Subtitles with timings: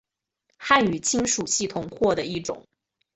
[0.57, 2.65] 汉语亲属系统或的一种。